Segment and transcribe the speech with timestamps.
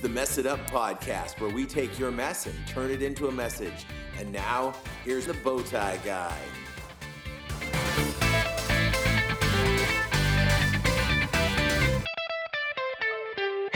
[0.00, 3.32] the Mess It Up podcast, where we take your mess and turn it into a
[3.32, 3.86] message.
[4.18, 4.72] And now,
[5.04, 6.38] here's the Bowtie Guy.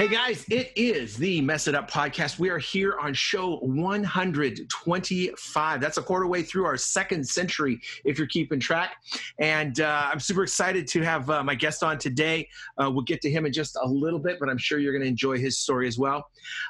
[0.05, 2.39] Hey guys, it is the Mess It Up podcast.
[2.39, 5.81] We are here on show 125.
[5.81, 8.97] That's a quarter way through our second century, if you're keeping track.
[9.39, 12.51] And uh, I'm super excited to have uh, my guest on today.
[12.77, 15.05] Uh, we'll get to him in just a little bit, but I'm sure you're going
[15.05, 16.29] to enjoy his story as well.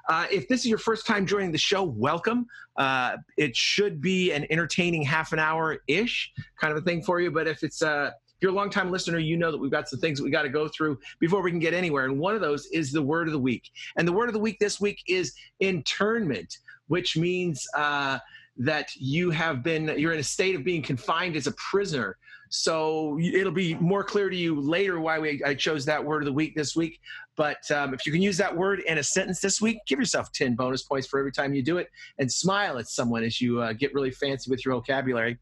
[0.08, 2.46] Uh, if this is your first time joining the show, welcome.
[2.76, 6.30] Uh, it should be an entertaining half an hour ish
[6.60, 7.32] kind of a thing for you.
[7.32, 8.12] But if it's uh,
[8.44, 10.50] you're a longtime listener, you know that we've got some things that we got to
[10.50, 12.04] go through before we can get anywhere.
[12.04, 13.70] And one of those is the word of the week.
[13.96, 18.18] And the word of the week this week is internment, which means uh,
[18.58, 22.18] that you have been, you're in a state of being confined as a prisoner.
[22.50, 26.26] So it'll be more clear to you later why we, I chose that word of
[26.26, 27.00] the week this week.
[27.36, 30.30] But um, if you can use that word in a sentence this week, give yourself
[30.32, 33.60] 10 bonus points for every time you do it and smile at someone as you
[33.60, 35.38] uh, get really fancy with your vocabulary.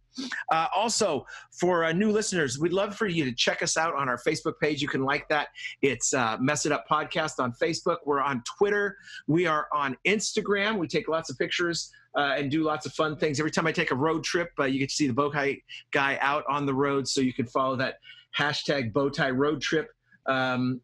[0.50, 1.26] Uh, also,
[1.58, 4.54] for uh, new listeners, we'd love for you to check us out on our Facebook
[4.60, 4.82] page.
[4.82, 5.48] You can like that.
[5.82, 7.98] It's uh, Mess It Up Podcast on Facebook.
[8.04, 8.96] We're on Twitter.
[9.26, 10.78] We are on Instagram.
[10.78, 13.38] We take lots of pictures uh, and do lots of fun things.
[13.38, 15.62] Every time I take a road trip, uh, you get to see the Bowtie
[15.92, 17.96] guy out on the road, so you can follow that
[18.36, 19.88] hashtag Bowtie Road Trip.
[20.26, 20.80] Um,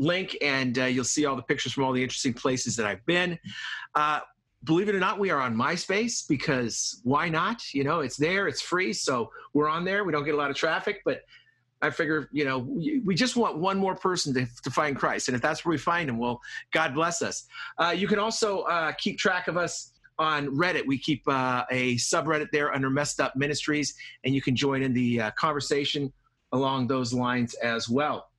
[0.00, 3.04] link and uh, you'll see all the pictures from all the interesting places that I've
[3.06, 3.38] been.
[3.94, 4.20] Uh,
[4.64, 7.62] believe it or not, we are on MySpace because why not?
[7.74, 10.04] You know, it's there, it's free, so we're on there.
[10.04, 11.20] We don't get a lot of traffic, but
[11.82, 15.28] I figure, you know, we just want one more person to, to find Christ.
[15.28, 16.40] And if that's where we find him, well,
[16.72, 17.46] God bless us.
[17.78, 20.86] Uh, you can also uh, keep track of us on Reddit.
[20.86, 24.92] We keep uh, a subreddit there under Messed Up Ministries, and you can join in
[24.92, 26.12] the uh, conversation
[26.52, 28.29] along those lines as well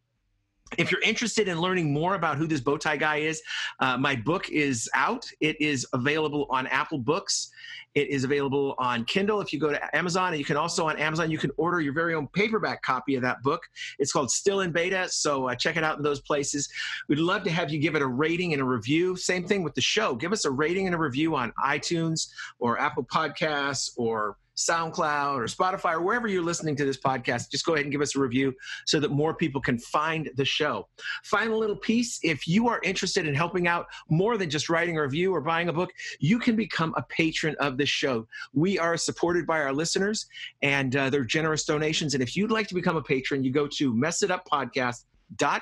[0.78, 3.42] if you're interested in learning more about who this bow tie guy is,
[3.80, 5.30] uh, my book is out.
[5.40, 7.52] It is available on Apple Books.
[7.94, 10.98] It is available on Kindle if you go to Amazon, and you can also on
[10.98, 13.62] Amazon you can order your very own paperback copy of that book.
[14.00, 16.70] It's called Still in Beta, so uh, check it out in those places.
[17.10, 19.18] We'd love to have you give it a rating and a review.
[19.18, 20.16] Same thing with the show.
[20.16, 24.38] Give us a rating and a review on iTunes or Apple Podcasts or
[24.70, 28.02] SoundCloud or Spotify or wherever you're listening to this podcast, just go ahead and give
[28.02, 28.54] us a review
[28.86, 30.88] so that more people can find the show.
[31.24, 35.02] Final little piece if you are interested in helping out more than just writing a
[35.02, 38.28] review or buying a book, you can become a patron of this show.
[38.54, 40.28] We are supported by our listeners
[40.62, 42.14] and uh, their generous donations.
[42.14, 45.06] And if you'd like to become a patron, you go to Mess It Up Podcast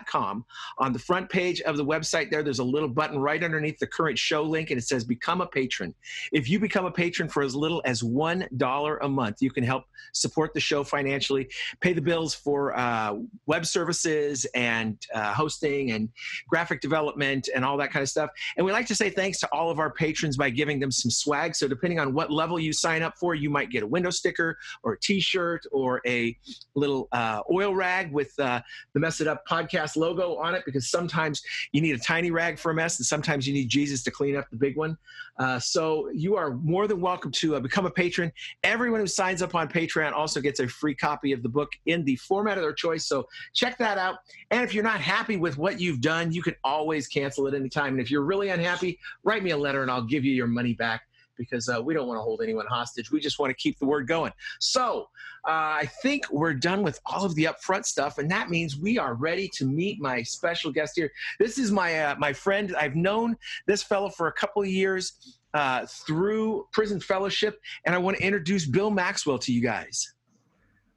[0.05, 0.45] com.
[0.77, 3.87] On the front page of the website, there, there's a little button right underneath the
[3.87, 5.93] current show link, and it says Become a Patron.
[6.31, 9.85] If you become a patron for as little as $1 a month, you can help
[10.13, 11.49] support the show financially,
[11.81, 13.15] pay the bills for uh,
[13.45, 16.09] web services and uh, hosting and
[16.47, 18.29] graphic development and all that kind of stuff.
[18.57, 21.11] And we like to say thanks to all of our patrons by giving them some
[21.11, 21.55] swag.
[21.55, 24.57] So, depending on what level you sign up for, you might get a window sticker
[24.83, 26.37] or a t shirt or a
[26.75, 28.61] little uh, oil rag with uh,
[28.93, 32.57] the Mess It Up podcast logo on it because sometimes you need a tiny rag
[32.57, 34.97] for a mess and sometimes you need Jesus to clean up the big one.
[35.39, 38.31] Uh, so you are more than welcome to uh, become a patron.
[38.63, 42.03] Everyone who signs up on Patreon also gets a free copy of the book in
[42.03, 43.07] the format of their choice.
[43.07, 44.17] So check that out.
[44.51, 47.69] And if you're not happy with what you've done, you can always cancel at any
[47.69, 47.93] time.
[47.93, 50.73] And if you're really unhappy, write me a letter and I'll give you your money
[50.73, 51.01] back
[51.39, 53.11] because uh, we don't want to hold anyone hostage.
[53.11, 54.31] We just want to keep the word going.
[54.59, 55.09] So
[55.47, 58.99] uh, I think we're done with all of the upfront stuff, and that means we
[58.99, 61.11] are ready to meet my special guest here.
[61.39, 62.75] This is my uh, my friend.
[62.79, 63.35] I've known
[63.65, 68.23] this fellow for a couple of years uh, through prison fellowship, and I want to
[68.23, 70.13] introduce Bill Maxwell to you guys.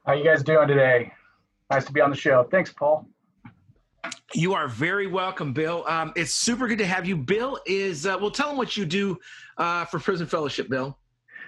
[0.05, 1.13] How you guys doing today?
[1.71, 2.47] Nice to be on the show.
[2.51, 3.07] Thanks, Paul.
[4.35, 5.85] You are very welcome, Bill.
[5.87, 7.17] Um, it's super good to have you.
[7.17, 9.19] Bill is, uh, well, tell them what you do
[9.59, 10.99] uh, for Prison Fellowship, Bill.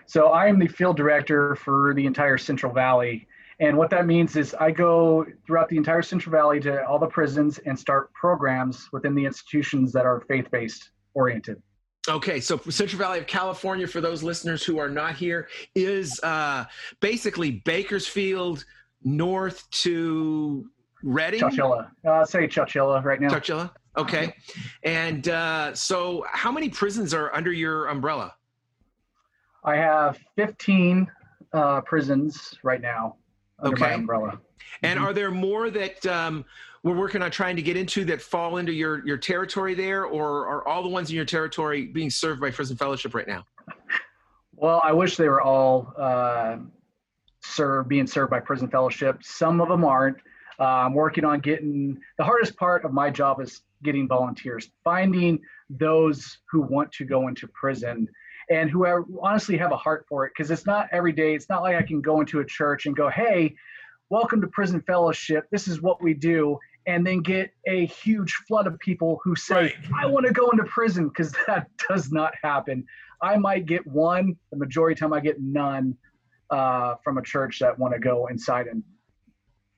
[0.07, 3.27] So I am the field director for the entire Central Valley.
[3.61, 7.07] And what that means is I go throughout the entire Central Valley to all the
[7.07, 11.63] prisons and start programs within the institutions that are faith based oriented.
[12.09, 16.65] Okay, so Central Valley of California, for those listeners who are not here, is uh,
[17.01, 18.65] basically Bakersfield
[19.05, 20.69] north to
[21.05, 21.41] Redding?
[21.41, 21.91] Chowchilla.
[22.05, 23.29] Uh, say Chowchilla right now.
[23.29, 23.71] Chowchilla.
[23.97, 24.35] Okay.
[24.83, 28.35] And uh, so, how many prisons are under your umbrella?
[29.63, 31.07] I have 15
[31.53, 33.17] uh, prisons right now
[33.61, 33.91] under okay.
[33.91, 34.41] my umbrella.
[34.83, 35.07] And mm-hmm.
[35.07, 36.45] are there more that um,
[36.83, 40.49] we're working on trying to get into that fall into your, your territory there, or
[40.49, 43.45] are all the ones in your territory being served by Prison Fellowship right now?
[44.57, 46.57] Well, I wish they were all uh,
[47.43, 49.19] served, being served by Prison Fellowship.
[49.23, 50.17] Some of them aren't.
[50.59, 55.41] Uh, I'm working on getting the hardest part of my job is getting volunteers, finding
[55.71, 58.09] those who want to go into prison
[58.51, 60.33] and who are, honestly have a heart for it.
[60.37, 61.35] Because it's not every day.
[61.35, 63.55] It's not like I can go into a church and go, hey,
[64.11, 65.47] welcome to prison fellowship.
[65.51, 66.59] This is what we do.
[66.87, 69.75] And then get a huge flood of people who say, right.
[69.99, 72.85] I want to go into prison because that does not happen.
[73.23, 75.97] I might get one, the majority of the time I get none
[76.51, 78.83] uh, from a church that want to go inside and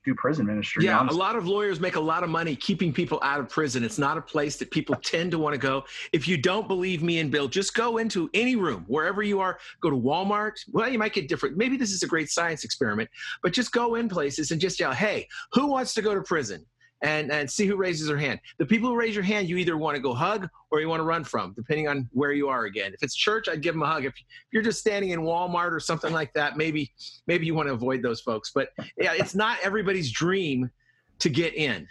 [0.06, 0.84] do prison ministry.
[0.84, 1.16] Yeah, honestly.
[1.16, 3.84] a lot of lawyers make a lot of money keeping people out of prison.
[3.84, 5.84] It's not a place that people tend to want to go.
[6.12, 9.58] If you don't believe me and Bill, just go into any room, wherever you are.
[9.82, 10.54] Go to Walmart.
[10.72, 11.56] Well, you might get different.
[11.56, 13.10] Maybe this is a great science experiment,
[13.42, 16.64] but just go in places and just yell, hey, who wants to go to prison?
[17.02, 18.40] And, and see who raises their hand.
[18.58, 21.00] The people who raise your hand, you either want to go hug or you want
[21.00, 22.92] to run from, depending on where you are again.
[22.94, 24.04] If it's church, I'd give them a hug.
[24.04, 24.14] If
[24.50, 26.92] you're just standing in Walmart or something like that, maybe
[27.26, 28.50] maybe you want to avoid those folks.
[28.54, 30.70] But yeah, it's not everybody's dream
[31.18, 31.86] to get in.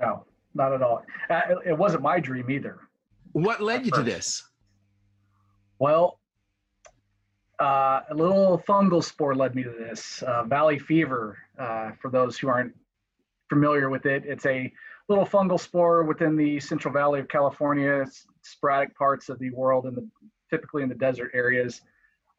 [0.00, 0.24] No,
[0.54, 1.04] not at all.
[1.28, 2.80] Uh, it wasn't my dream either.
[3.32, 4.42] What led you to this?
[5.78, 6.18] Well,
[7.60, 10.22] uh, a little fungal spore led me to this.
[10.22, 12.74] Uh, valley fever, uh, for those who aren't
[13.52, 14.72] familiar with it, it's a
[15.10, 18.06] little fungal spore within the Central Valley of California,
[18.40, 20.10] sporadic parts of the world, and
[20.48, 21.82] typically in the desert areas.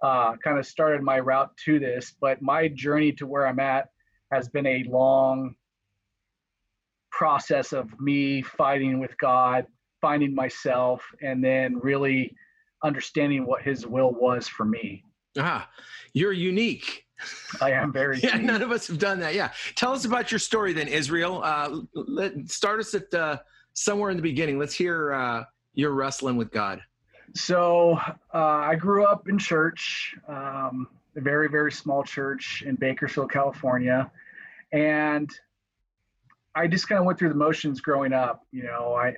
[0.02, 3.90] Uh, kind of started my route to this, but my journey to where I'm at
[4.32, 5.56] has been a long
[7.12, 9.68] process of me fighting with God,
[10.02, 12.36] finding myself, and then really
[12.84, 15.04] understanding what His will was for me.
[15.38, 15.70] Ah,
[16.14, 17.06] you're unique.
[17.62, 18.20] I am very.
[18.20, 19.36] yeah, none of us have done that.
[19.36, 21.42] Yeah, tell us about your story then, Israel.
[21.44, 23.38] Uh, let start us at uh,
[23.74, 24.60] somewhere in the beginning.
[24.60, 25.44] Let's hear uh,
[25.74, 26.82] your wrestling with God.
[27.36, 27.98] So
[28.34, 34.12] uh, I grew up in church, um, a very very small church in Bakersfield, California,
[34.72, 35.30] and
[36.56, 38.46] I just kind of went through the motions growing up.
[38.52, 39.16] You know, I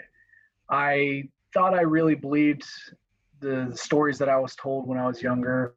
[0.70, 1.24] I
[1.54, 2.64] thought I really believed
[3.40, 5.76] the stories that I was told when I was younger.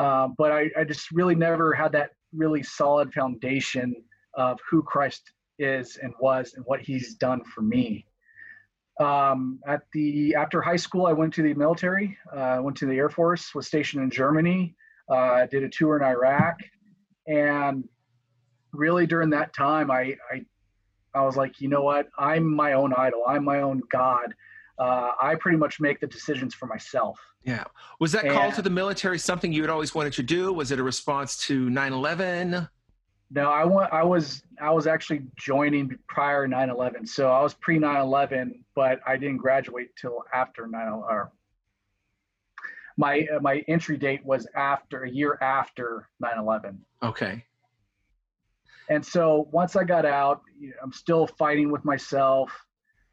[0.00, 3.94] Uh, but I, I just really never had that really solid foundation
[4.32, 8.06] of who Christ is and was and what he's done for me.
[8.98, 12.16] Um, at the after high school, I went to the military.
[12.34, 13.54] I uh, went to the Air Force.
[13.54, 14.74] Was stationed in Germany.
[15.10, 16.56] Uh, did a tour in Iraq,
[17.26, 17.86] and
[18.72, 20.44] really during that time, I, I
[21.14, 22.08] I was like, you know what?
[22.18, 23.24] I'm my own idol.
[23.28, 24.34] I'm my own God
[24.80, 27.20] uh, I pretty much make the decisions for myself.
[27.44, 27.64] Yeah.
[28.00, 30.52] Was that and, call to the military something you had always wanted to do?
[30.52, 32.68] Was it a response to 9/11?
[33.30, 33.92] No, I want.
[33.92, 34.42] I was.
[34.60, 39.94] I was actually joining prior 9/11, so I was pre 9/11, but I didn't graduate
[39.96, 41.30] till after 9 or
[42.96, 46.78] my uh, my entry date was after a year after 9/11.
[47.02, 47.44] Okay.
[48.88, 50.42] And so once I got out,
[50.82, 52.50] I'm still fighting with myself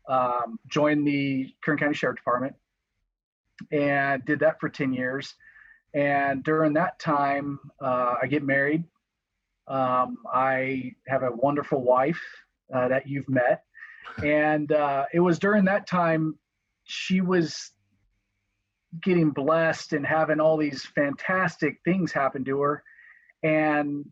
[0.07, 2.56] um, joined the Kern County Sheriff Department
[3.71, 5.33] and did that for 10 years.
[5.94, 8.83] And during that time, uh, I get married.
[9.68, 12.21] Um, I have a wonderful wife
[12.74, 13.63] uh, that you've met.
[14.24, 16.38] And uh, it was during that time
[16.83, 17.71] she was
[19.04, 22.83] getting blessed and having all these fantastic things happen to her.
[23.44, 24.06] And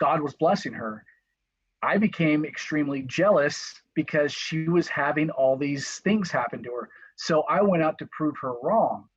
[0.00, 1.04] God was blessing her.
[1.82, 6.88] I became extremely jealous because she was having all these things happen to her.
[7.16, 9.08] So I went out to prove her wrong.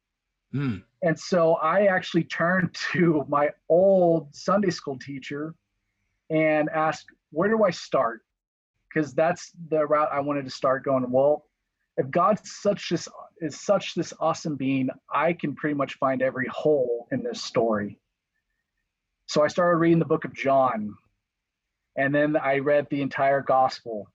[0.54, 0.84] Mm.
[1.04, 5.54] And so I actually turned to my old Sunday school teacher
[6.30, 8.22] and asked, Where do I start?
[8.90, 11.10] Because that's the route I wanted to start going.
[11.12, 11.46] Well,
[11.98, 13.08] if God's such this
[13.42, 18.00] is such this awesome being, I can pretty much find every hole in this story.
[19.28, 20.96] So I started reading the book of John
[21.98, 24.10] and then I read the entire gospel.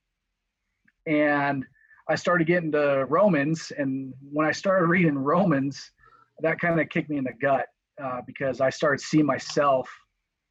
[1.06, 1.64] And
[2.08, 5.92] I started getting to Romans, and when I started reading Romans,
[6.40, 7.66] that kind of kicked me in the gut
[8.02, 9.88] uh, because I started seeing myself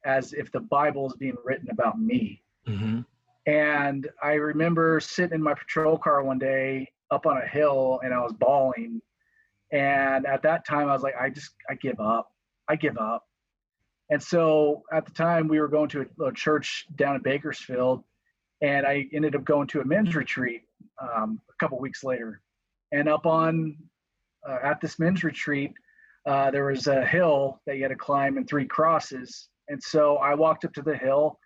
[0.04, 2.42] as if the Bible is being written about me.
[2.66, 3.00] Mm-hmm.
[3.46, 8.14] And I remember sitting in my patrol car one day up on a hill, and
[8.14, 9.00] I was bawling.
[9.72, 12.32] And at that time, I was like, I just, I give up.
[12.68, 13.24] I give up.
[14.10, 18.02] And so at the time, we were going to a, a church down in Bakersfield,
[18.60, 20.62] and I ended up going to a men's retreat
[21.00, 22.42] um, a couple weeks later.
[22.92, 23.76] And up on
[24.48, 25.72] uh, at this men's retreat,
[26.26, 29.48] uh, there was a hill that you had to climb and three crosses.
[29.68, 31.38] And so I walked up to the hill,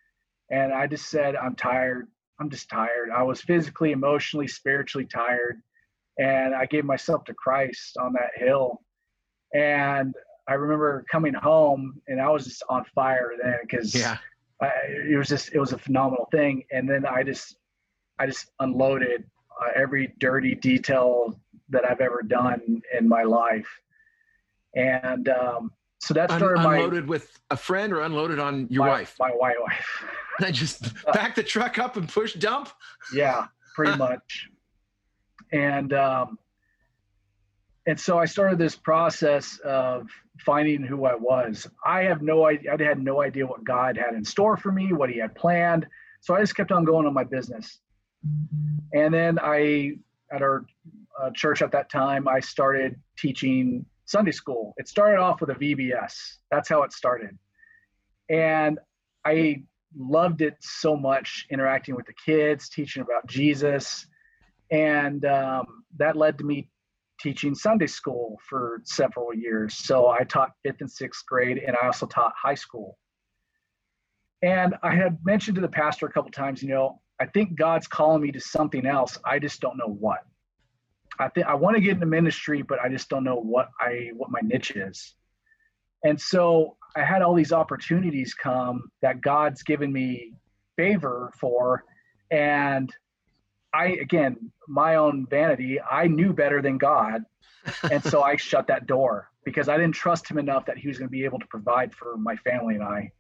[0.50, 2.09] and I just said, "I'm tired.
[2.40, 3.11] I'm just tired.
[3.14, 5.61] I was physically, emotionally, spiritually tired."
[6.18, 8.80] And I gave myself to Christ on that hill.
[9.52, 10.14] And
[10.49, 14.19] I remember coming home and I was just on fire then because yeah.
[14.61, 16.65] it was just it was a phenomenal thing.
[16.71, 17.57] And then I just
[18.19, 19.25] I just unloaded
[19.61, 21.39] uh, every dirty detail
[21.71, 23.69] that I've ever done in my life.
[24.75, 28.85] And um, so that started Un- my unloaded with a friend or unloaded on your
[28.85, 29.17] my, wife.
[29.19, 30.05] my white wife.
[30.41, 32.69] I just back the truck up and push dump.
[33.13, 34.49] yeah, pretty much.
[35.53, 36.39] And um,
[37.87, 40.09] and so I started this process of
[40.41, 41.69] finding who I was.
[41.85, 42.75] I have no idea.
[42.79, 45.87] I had no idea what God had in store for me, what He had planned.
[46.21, 47.81] So I just kept on going on my business.
[48.95, 49.93] And then I,
[50.33, 50.64] at our
[51.21, 54.73] uh, church at that time, I started teaching Sunday school.
[54.79, 56.38] It started off with a VBS.
[56.50, 57.37] That's how it started.
[58.31, 58.79] And
[59.26, 59.64] I
[59.95, 64.07] loved it so much interacting with the kids, teaching about Jesus.
[64.71, 66.71] And um, that led to me
[67.25, 69.75] teaching Sunday school for several years.
[69.78, 72.99] So I taught fifth and sixth grade, and I also taught high school.
[74.43, 77.88] And I had mentioned to the pastor a couple times, you know, I think God's
[77.88, 79.16] calling me to something else.
[79.25, 80.19] I just don't know what.
[81.19, 84.11] I think I want to get into ministry, but I just don't know what I
[84.14, 85.14] what my niche is.
[86.04, 90.35] And so I had all these opportunities come that God's given me
[90.76, 91.85] favor for,
[92.31, 92.93] and
[93.75, 95.81] I again my own vanity.
[95.81, 97.25] I knew better than God,
[97.90, 100.99] and so I shut that door because I didn't trust Him enough that He was
[100.99, 103.11] going to be able to provide for my family and I.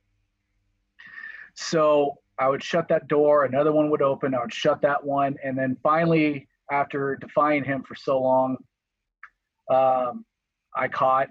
[1.54, 5.36] So I would shut that door, another one would open, I would shut that one,
[5.44, 8.56] and then finally, after defying him for so long,
[9.70, 10.24] um,
[10.74, 11.28] I caught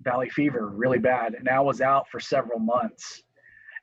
[0.00, 3.22] valley fever really bad, and I was out for several months.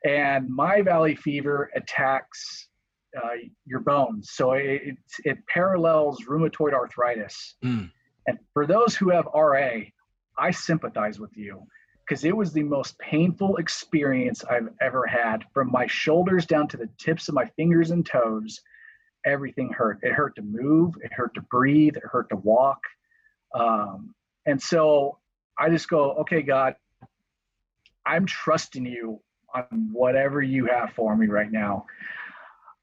[0.04, 2.68] And my valley fever attacks
[3.16, 3.36] uh,
[3.66, 7.54] your bones, so it, it, parallels rheumatoid arthritis.
[7.64, 7.90] Mm.
[8.26, 9.80] And for those who have RA,
[10.38, 11.66] I sympathize with you
[12.10, 15.44] because it was the most painful experience I've ever had.
[15.54, 18.60] From my shoulders down to the tips of my fingers and toes,
[19.24, 20.00] everything hurt.
[20.02, 22.80] It hurt to move, it hurt to breathe, it hurt to walk.
[23.54, 24.14] Um,
[24.46, 25.18] and so
[25.58, 26.74] I just go, okay, God,
[28.06, 29.20] I'm trusting you
[29.54, 31.86] on whatever you have for me right now.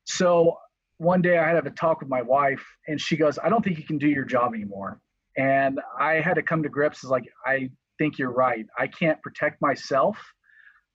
[0.07, 0.57] So
[0.97, 3.77] one day I had a talk with my wife, and she goes, I don't think
[3.77, 4.99] you can do your job anymore.
[5.37, 8.65] And I had to come to grips as like, I think you're right.
[8.79, 10.17] I can't protect myself.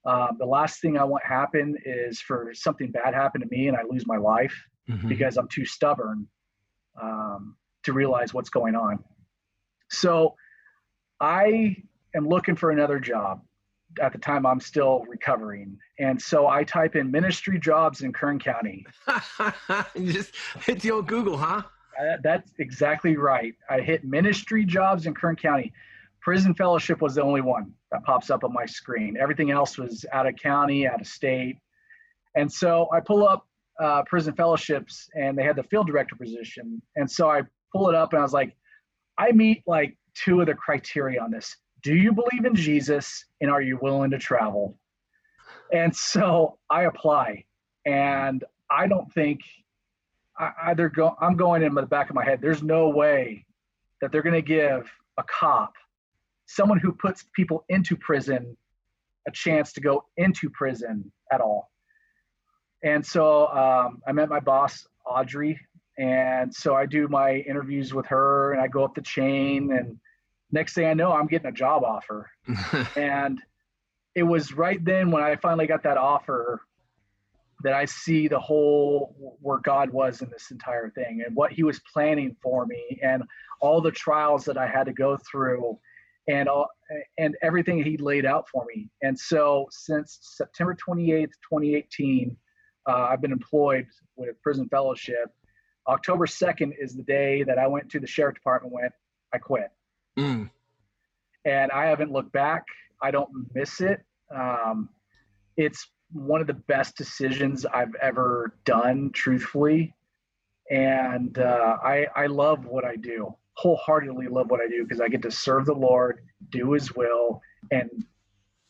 [0.05, 3.77] Uh, the last thing I want happen is for something bad happen to me and
[3.77, 4.53] I lose my life
[4.89, 5.07] Mhm.
[5.07, 6.27] because I'm too stubborn
[7.01, 9.01] um, to realize what's going on.
[9.89, 10.35] So
[11.21, 11.77] I
[12.13, 13.41] am looking for another job.
[14.01, 15.77] At the time, I'm still recovering.
[15.99, 18.85] And so I type in ministry jobs in Kern County.
[20.03, 20.33] Just
[20.65, 21.63] hit the old Google, huh?
[21.99, 23.53] Uh, that's exactly right.
[23.69, 25.71] I hit ministry jobs in Kern County.
[26.21, 29.17] Prison fellowship was the only one that pops up on my screen.
[29.19, 31.57] Everything else was out of county, out of state.
[32.35, 33.45] And so I pull up
[33.79, 36.81] uh, prison fellowships and they had the field director position.
[36.95, 37.41] And so I
[37.73, 38.55] pull it up and I was like,
[39.17, 41.55] I meet like two of the criteria on this.
[41.83, 44.77] Do you believe in Jesus and are you willing to travel?
[45.73, 47.43] And so I apply.
[47.85, 49.41] And I don't think
[50.37, 52.39] I, either go I'm going in the back of my head.
[52.41, 53.45] There's no way
[54.01, 55.73] that they're going to give a cop,
[56.45, 58.57] someone who puts people into prison,
[59.27, 61.69] a chance to go into prison at all.
[62.83, 65.59] And so um, I met my boss Audrey,
[65.97, 69.97] and so I do my interviews with her, and I go up the chain, and
[70.53, 72.29] next thing I know, I'm getting a job offer.
[72.95, 73.41] and
[74.15, 76.61] it was right then when I finally got that offer
[77.63, 81.63] that I see the whole where God was in this entire thing and what He
[81.63, 83.23] was planning for me and
[83.61, 85.77] all the trials that I had to go through
[86.27, 86.67] and all,
[87.17, 88.89] and everything He laid out for me.
[89.01, 92.37] And so since September 28th, 2018,
[92.87, 95.31] uh, I've been employed with Prison Fellowship.
[95.87, 98.73] October 2nd is the day that I went to the sheriff department.
[98.73, 98.93] Went,
[99.33, 99.71] I quit,
[100.17, 100.49] Mm.
[101.45, 102.63] and I haven't looked back.
[103.01, 104.01] I don't miss it.
[104.33, 104.89] Um,
[105.57, 109.93] it's one of the best decisions I've ever done, truthfully.
[110.69, 115.07] And uh, I, I love what I do, wholeheartedly love what I do because I
[115.07, 117.41] get to serve the Lord, do His will,
[117.71, 117.89] and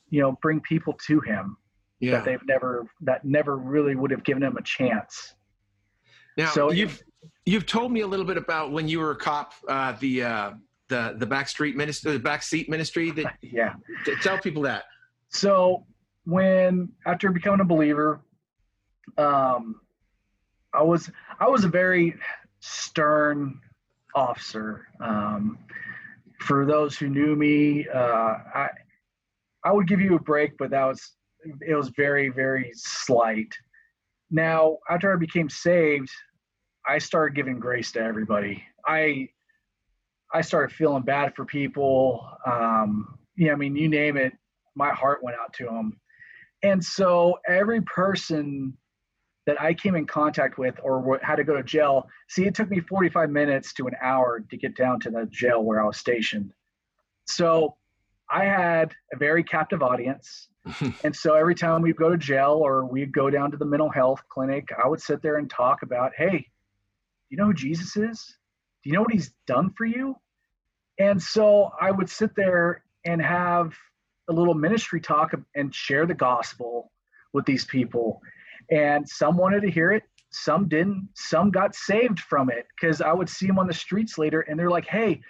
[0.09, 1.57] you know, bring people to Him
[1.99, 2.11] Yeah.
[2.11, 5.33] that they've never that never really would have given Him a chance.
[6.37, 7.01] Now So- you've
[7.45, 10.51] you've told me a little bit about when you were a cop, uh, the uh,
[10.93, 13.11] the the back street ministry, the back seat ministry.
[13.11, 13.73] That Yeah.
[14.05, 14.83] t- tell people that.
[15.29, 15.85] So
[16.25, 18.21] when after becoming a believer,
[19.17, 19.81] um,
[20.73, 21.09] I was
[21.39, 22.15] I was a very
[22.59, 23.59] stern
[24.15, 24.87] officer.
[24.99, 25.57] Um,
[26.39, 28.33] for those who knew me, uh,
[28.63, 28.67] I
[29.63, 31.01] I would give you a break, but that was
[31.61, 33.51] it was very very slight.
[34.29, 36.09] Now after I became saved,
[36.87, 38.63] I started giving grace to everybody.
[38.85, 39.29] I
[40.33, 42.27] I started feeling bad for people.
[42.45, 44.33] Um, yeah, I mean, you name it,
[44.75, 45.99] my heart went out to them.
[46.63, 48.75] And so every person
[49.45, 52.69] that I came in contact with or had to go to jail, see, it took
[52.69, 55.97] me 45 minutes to an hour to get down to the jail where I was
[55.97, 56.53] stationed.
[57.25, 57.75] So
[58.29, 60.47] I had a very captive audience.
[61.03, 63.89] and so every time we'd go to jail or we'd go down to the mental
[63.89, 66.47] health clinic, I would sit there and talk about, hey,
[67.29, 68.37] you know who Jesus is?
[68.83, 70.17] Do you know what he's done for you?
[70.99, 73.73] And so I would sit there and have
[74.29, 76.91] a little ministry talk and share the gospel
[77.33, 78.21] with these people.
[78.71, 81.09] And some wanted to hear it, some didn't.
[81.15, 84.59] Some got saved from it because I would see them on the streets later and
[84.59, 85.21] they're like, hey,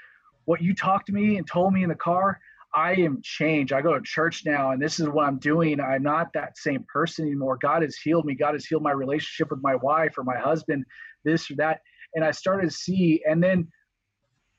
[0.45, 2.39] what you talked to me and told me in the car,
[2.75, 3.71] I am changed.
[3.71, 5.79] I go to church now and this is what I'm doing.
[5.79, 7.57] I'm not that same person anymore.
[7.61, 8.33] God has healed me.
[8.33, 10.85] God has healed my relationship with my wife or my husband,
[11.23, 11.81] this or that.
[12.15, 13.67] And I started to see, and then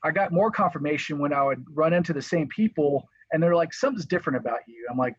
[0.02, 3.73] I got more confirmation when I would run into the same people and they're like,
[3.73, 4.87] something's different about you.
[4.90, 5.16] I'm like,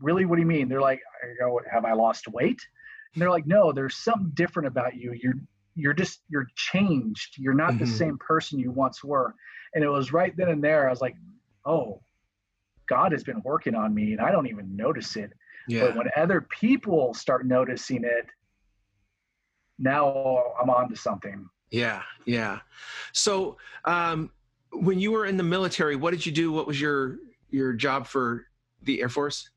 [0.00, 0.24] really?
[0.24, 0.68] What do you mean?
[0.68, 2.60] They're like, I go, have I lost weight?
[3.14, 5.12] And they're like, no, there's something different about you.
[5.22, 5.34] You're
[5.76, 7.34] you're just you're changed.
[7.38, 7.84] You're not mm-hmm.
[7.84, 9.34] the same person you once were.
[9.74, 10.86] And it was right then and there.
[10.86, 11.16] I was like,
[11.64, 12.00] oh,
[12.88, 15.32] God has been working on me, and I don't even notice it.
[15.68, 15.86] Yeah.
[15.86, 18.26] But when other people start noticing it,
[19.78, 21.48] now I'm on to something.
[21.70, 22.60] Yeah, yeah.
[23.12, 24.30] So um,
[24.72, 26.52] when you were in the military, what did you do?
[26.52, 27.18] What was your
[27.50, 28.46] your job for
[28.82, 29.50] the Air Force?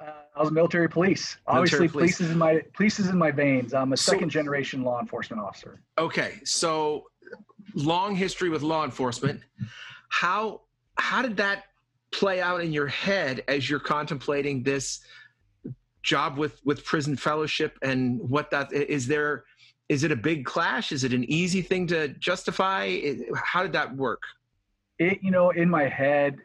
[0.00, 1.36] Uh, I was military police.
[1.46, 2.16] Military Obviously, police.
[2.16, 3.74] police is in my police is in my veins.
[3.74, 5.80] I'm a so, second generation law enforcement officer.
[5.98, 7.04] Okay, so
[7.74, 9.40] long history with law enforcement.
[10.08, 10.62] How
[10.96, 11.64] how did that
[12.10, 15.00] play out in your head as you're contemplating this
[16.02, 19.44] job with with prison fellowship and what that is there
[19.88, 20.92] is it a big clash?
[20.92, 22.98] Is it an easy thing to justify?
[23.34, 24.22] How did that work?
[24.98, 26.38] It you know in my head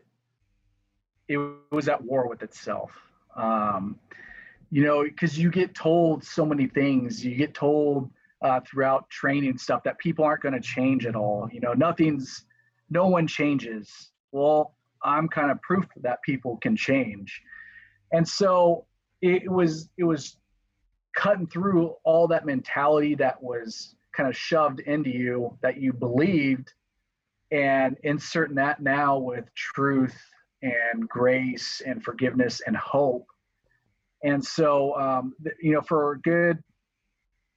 [1.28, 1.40] it
[1.72, 2.92] was at war with itself.
[3.36, 4.00] Um,
[4.70, 7.24] you know because you get told so many things.
[7.24, 8.10] You get told
[8.42, 11.50] uh, throughout training stuff that people aren't going to change at all.
[11.52, 12.46] You know nothing's
[12.90, 14.12] no one changes.
[14.32, 17.42] Well I'm kind of proof that people can change.
[18.14, 18.86] And so
[19.22, 20.38] it was it was
[21.15, 26.73] cutting through all that mentality that was kind of shoved into you that you believed
[27.52, 30.19] and inserting that now with truth
[30.62, 33.28] and grace and forgiveness and hope.
[34.23, 36.63] And so, um, you know, for a good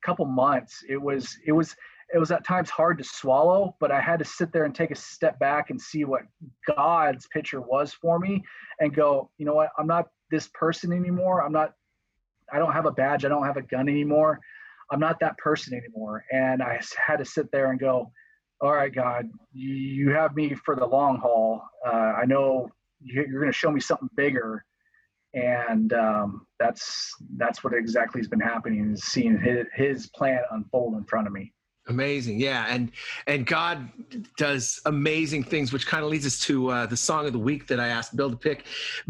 [0.04, 1.74] couple months, it was it was
[2.12, 4.90] it was at times hard to swallow, but I had to sit there and take
[4.90, 6.22] a step back and see what
[6.66, 8.44] God's picture was for me
[8.80, 11.44] and go, you know what, I'm not this person anymore.
[11.44, 11.72] I'm not,
[12.52, 13.24] I don't have a badge.
[13.24, 14.40] I don't have a gun anymore.
[14.90, 16.24] I'm not that person anymore.
[16.30, 18.12] And I had to sit there and go,
[18.60, 21.62] all right, God, you have me for the long haul.
[21.84, 22.68] Uh, I know
[23.00, 24.64] you're going to show me something bigger.
[25.34, 30.94] And um, that's that's what exactly has been happening is seeing his, his plan unfold
[30.94, 31.52] in front of me.
[31.88, 32.90] Amazing, yeah, and
[33.26, 33.88] and God
[34.38, 37.66] does amazing things, which kind of leads us to uh, the song of the week
[37.68, 38.64] that I asked Bill to pick.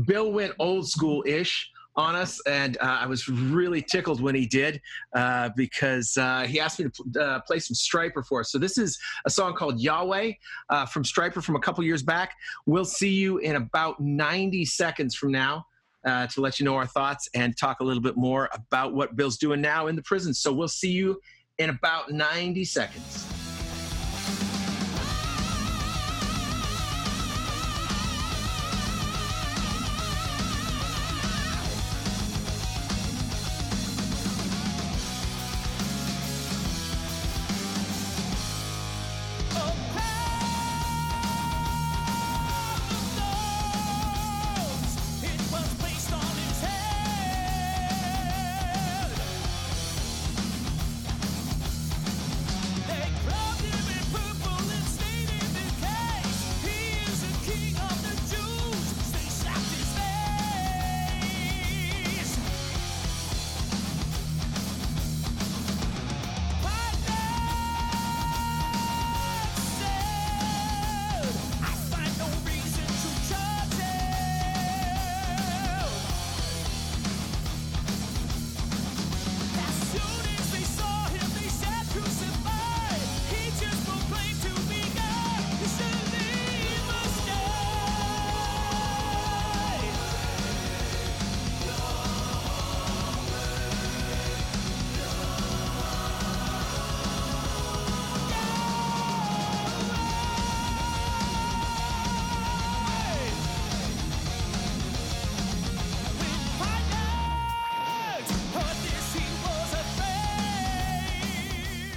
[0.05, 4.47] Bill went old school ish on us, and uh, I was really tickled when he
[4.47, 4.81] did
[5.15, 8.53] uh, because uh, he asked me to uh, play some Stryper for us.
[8.53, 10.33] So this is a song called Yahweh
[10.69, 12.35] uh, from Stryper from a couple years back.
[12.67, 15.67] We'll see you in about 90 seconds from now.
[16.05, 19.17] Uh, to let you know our thoughts and talk a little bit more about what
[19.17, 20.33] Bill's doing now in the prison.
[20.33, 21.21] So we'll see you
[21.59, 23.36] in about 90 seconds.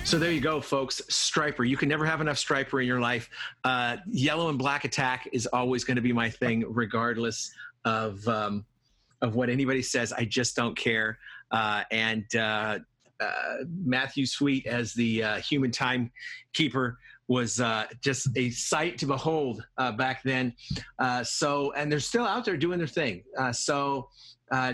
[0.09, 1.03] So there you go, folks.
[1.11, 1.69] Stryper.
[1.69, 3.29] You can never have enough Stryper in your life.
[3.63, 7.51] Uh, yellow and black attack is always going to be my thing, regardless
[7.85, 8.65] of um,
[9.21, 10.11] of what anybody says.
[10.11, 11.19] I just don't care.
[11.51, 12.79] Uh, and uh,
[13.19, 19.63] uh Matthew Sweet as the uh, human timekeeper was uh, just a sight to behold
[19.95, 20.55] back then.
[21.21, 23.23] so, and they're still out there doing their thing.
[23.51, 24.09] so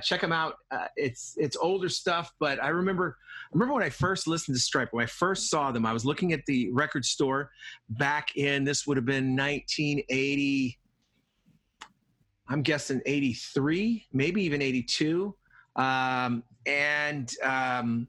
[0.01, 0.59] check them out.
[0.95, 3.17] It's it's older stuff, but I remember
[3.53, 4.89] remember when I first listened to Stripe.
[4.91, 7.51] When I first saw them, I was looking at the record store
[7.89, 10.77] back in this would have been 1980.
[12.47, 15.35] I'm guessing 83, maybe even 82,
[15.75, 18.07] um, and um,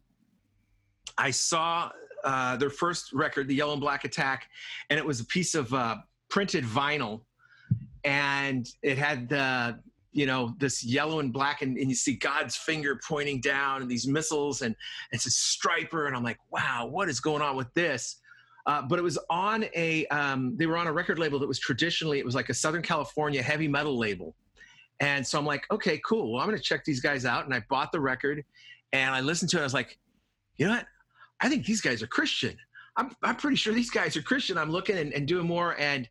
[1.16, 1.90] I saw
[2.22, 4.48] uh, their first record, the Yellow and Black Attack,
[4.90, 5.96] and it was a piece of uh,
[6.28, 7.22] printed vinyl,
[8.04, 9.78] and it had the
[10.16, 13.90] you know this yellow and black and, and, you see god's finger pointing down and
[13.90, 14.74] these missiles and,
[15.12, 18.20] it's a Stryper and i'm like wow what is going on with this?
[18.66, 21.60] Uh, but it was on a um, they were on a record label that was
[21.60, 24.34] traditionally it was like a southern california heavy metal label.
[25.00, 26.32] And so i'm like okay cool.
[26.32, 27.44] Well i'm going to check these guys out.
[27.44, 28.42] And i bought the record
[28.92, 29.98] and i listened to it i was like
[30.56, 30.86] you know what?
[31.40, 32.56] I think these guys are christian.
[32.96, 34.56] I'm, I'm pretty sure these guys are christian.
[34.56, 35.78] I'm looking and, and doing more.
[35.78, 36.08] And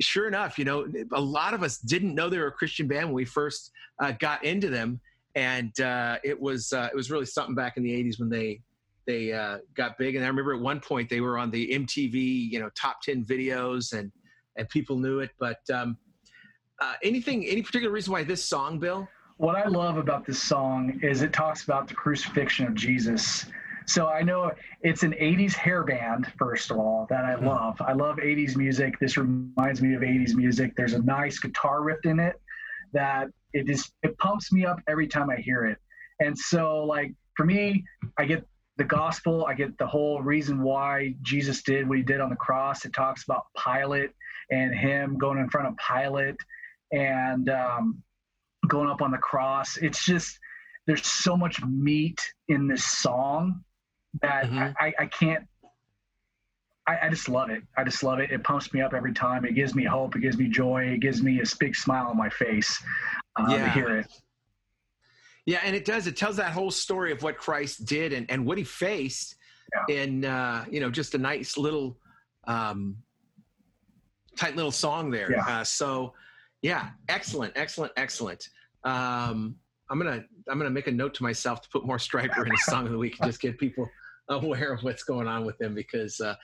[0.00, 3.06] sure enough, you know, a lot of us didn't know they were a Christian band
[3.06, 5.00] when we first uh, got into them,
[5.34, 8.60] and uh, it was uh, it was really something back in the '80s when they
[9.06, 10.16] they uh, got big.
[10.16, 13.24] And I remember at one point they were on the MTV, you know, top ten
[13.24, 14.12] videos, and
[14.56, 15.30] and people knew it.
[15.38, 15.96] But um,
[16.80, 19.08] uh, anything, any particular reason why this song, Bill?
[19.38, 23.46] What I love about this song is it talks about the crucifixion of Jesus
[23.88, 27.46] so I know it's an 80s hair band, first of all, that I mm-hmm.
[27.46, 27.80] love.
[27.80, 28.98] I love 80s music.
[29.00, 30.74] This reminds me of 80s music.
[30.76, 32.36] There's a nice guitar riff in it
[32.92, 35.78] that it just it pumps me up every time I hear it.
[36.20, 37.82] And so like for me,
[38.18, 38.46] I get
[38.76, 42.36] the gospel, I get the whole reason why Jesus did what he did on the
[42.36, 42.84] cross.
[42.84, 44.10] It talks about Pilate
[44.50, 46.36] and him going in front of Pilate
[46.92, 48.02] and um,
[48.68, 49.78] going up on the cross.
[49.78, 50.38] It's just
[50.86, 53.64] there's so much meat in this song
[54.22, 54.70] that mm-hmm.
[54.80, 55.44] I, I can't
[56.88, 57.62] I, I, just love it.
[57.76, 58.30] I just love it.
[58.30, 59.44] It pumps me up every time.
[59.44, 60.16] It gives me hope.
[60.16, 60.84] It gives me joy.
[60.84, 62.82] It gives me a big smile on my face
[63.36, 63.64] uh, yeah.
[63.64, 64.06] to hear it.
[65.44, 66.06] Yeah, and it does.
[66.06, 69.36] It tells that whole story of what Christ did and, and what he faced
[69.88, 69.96] yeah.
[69.96, 71.98] in uh, you know just a nice little
[72.46, 72.96] um,
[74.38, 75.30] tight little song there.
[75.30, 75.44] Yeah.
[75.46, 76.14] Uh, so
[76.62, 78.48] yeah, excellent, excellent, excellent.
[78.84, 79.56] Um,
[79.90, 82.58] I'm gonna I'm gonna make a note to myself to put more Stryper in a
[82.58, 83.88] song of the week and just get people
[84.28, 86.34] aware of what's going on with them because uh,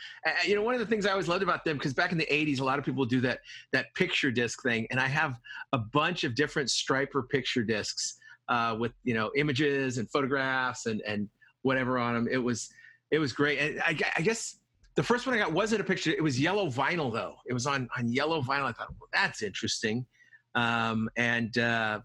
[0.47, 2.27] you know one of the things I always loved about them because back in the
[2.27, 3.40] 80s a lot of people do that
[3.73, 5.38] that picture disc thing and I have
[5.73, 8.16] a bunch of different Stryper picture discs
[8.49, 11.29] uh, with you know images and photographs and and
[11.62, 12.70] whatever on them it was
[13.11, 14.57] it was great and I, I guess
[14.94, 17.35] the first one I got wasn't a picture it was yellow vinyl though.
[17.47, 18.64] It was on on yellow vinyl.
[18.64, 20.07] I thought well, that's interesting.
[20.55, 22.01] Um, and uh,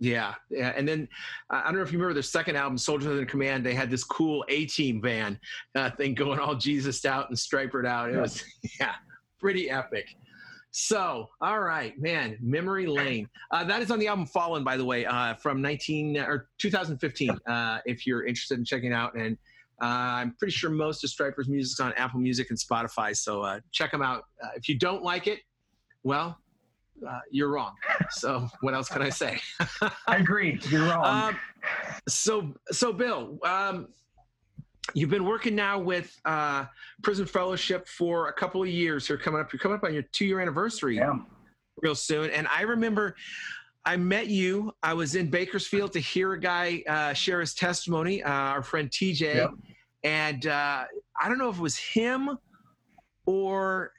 [0.00, 1.06] yeah, yeah, and then
[1.50, 3.64] I don't know if you remember their second album, Soldiers in Command.
[3.64, 5.38] They had this cool A Team van
[5.74, 8.10] uh, thing going all Jesus out and Strypered out.
[8.10, 8.42] It was
[8.80, 8.94] yeah,
[9.38, 10.16] pretty epic.
[10.72, 13.28] So, all right, man, Memory Lane.
[13.50, 17.30] Uh, that is on the album Fallen, by the way, uh, from 19 or 2015.
[17.46, 19.36] Uh, if you're interested in checking out, and
[19.82, 23.16] uh, I'm pretty sure most of Stryper's music is on Apple Music and Spotify.
[23.16, 24.24] So uh, check them out.
[24.42, 25.40] Uh, if you don't like it,
[26.04, 26.38] well,
[27.08, 27.74] uh, you're wrong.
[28.10, 29.40] So what else can I say?
[30.06, 30.60] I agree.
[30.68, 31.04] You're wrong.
[31.30, 31.36] Um,
[32.08, 33.88] so so Bill, um,
[34.94, 36.64] you've been working now with uh,
[37.02, 39.08] Prison Fellowship for a couple of years.
[39.08, 39.52] You're coming up.
[39.52, 41.18] You're coming up on your two year anniversary yeah.
[41.82, 42.30] real soon.
[42.30, 43.16] And I remember.
[43.86, 44.72] I met you.
[44.82, 48.90] I was in Bakersfield to hear a guy uh, share his testimony, uh, our friend
[48.90, 49.36] TJ.
[49.36, 49.50] Yep.
[50.04, 50.84] And uh,
[51.20, 52.36] I don't know if it was him
[53.24, 53.92] or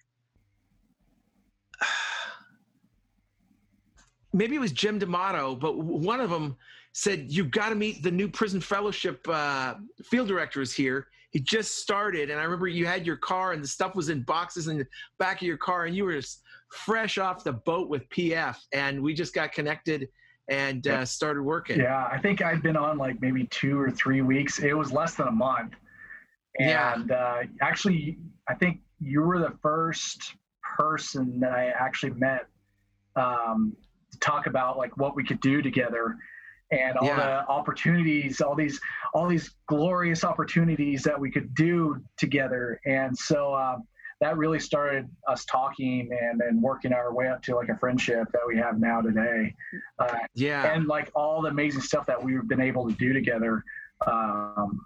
[4.34, 6.56] maybe it was Jim D'Amato, but one of them
[6.94, 11.08] said, You've got to meet the new prison fellowship uh, field Is here.
[11.32, 12.30] He just started.
[12.30, 14.88] And I remember you had your car and the stuff was in boxes in the
[15.18, 18.58] back of your car, and you were just fresh off the boat with PF.
[18.74, 20.10] And we just got connected
[20.50, 21.80] and uh, started working.
[21.80, 24.60] Yeah, I think I'd been on like maybe two or three weeks.
[24.60, 25.74] It was less than a month.
[26.60, 27.16] And yeah.
[27.16, 28.18] uh, actually,
[28.50, 30.36] I think you were the first
[30.76, 32.48] person that I actually met
[33.16, 33.74] um,
[34.22, 36.16] talk about like what we could do together
[36.72, 37.16] and all yeah.
[37.16, 38.80] the opportunities all these
[39.14, 43.84] all these glorious opportunities that we could do together and so um,
[44.22, 48.28] that really started us talking and and working our way up to like a friendship
[48.32, 49.54] that we have now today
[50.00, 53.64] uh, yeah and like all the amazing stuff that we've been able to do together
[54.08, 54.80] um,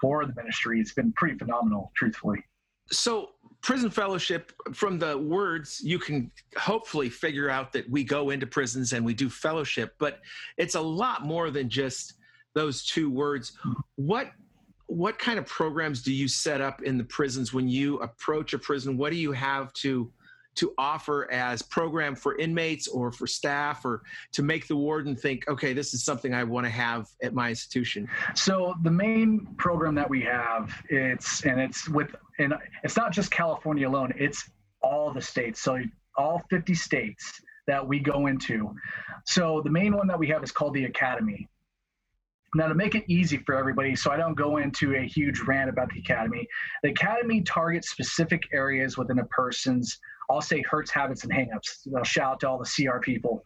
[0.00, 0.80] for the ministry.
[0.80, 2.44] It's been pretty phenomenal, truthfully.
[2.90, 3.30] So,
[3.66, 8.92] prison fellowship, from the words, you can hopefully figure out that we go into prisons
[8.92, 10.20] and we do fellowship, but
[10.56, 12.14] it's a lot more than just
[12.54, 13.58] those two words.
[13.96, 14.30] What
[14.86, 18.58] what kind of programs do you set up in the prisons when you approach a
[18.58, 18.96] prison?
[18.96, 20.12] What do you have to
[20.56, 25.48] to offer as program for inmates or for staff or to make the warden think,
[25.48, 28.08] okay, this is something I want to have at my institution?
[28.34, 33.30] So the main program that we have, it's and it's with and it's not just
[33.30, 34.50] California alone, it's
[34.82, 35.60] all the states.
[35.60, 35.78] So
[36.16, 38.74] all 50 states that we go into.
[39.24, 41.48] So the main one that we have is called the Academy.
[42.54, 45.68] Now, to make it easy for everybody, so I don't go into a huge rant
[45.68, 46.48] about the academy,
[46.82, 49.98] the academy targets specific areas within a person's,
[50.30, 52.06] I'll say, hurts, habits, and hangups.
[52.06, 53.42] Shout out to all the CR people.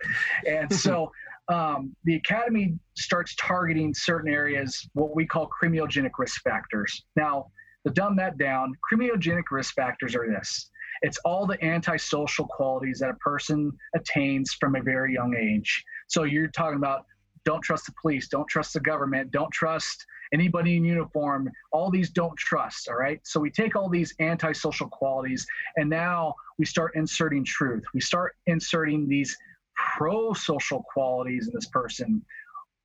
[0.46, 1.10] And so
[1.52, 7.04] um, the academy starts targeting certain areas, what we call criminogenic risk factors.
[7.16, 7.46] Now,
[7.86, 10.70] to dumb that down, criminogenic risk factors are this
[11.02, 15.82] it's all the antisocial qualities that a person attains from a very young age.
[16.08, 17.04] So you're talking about
[17.44, 21.50] don't trust the police, don't trust the government, don't trust anybody in uniform.
[21.72, 23.20] All these don't trust, all right?
[23.24, 27.82] So we take all these antisocial qualities and now we start inserting truth.
[27.94, 29.36] We start inserting these
[29.74, 32.22] pro social qualities in this person.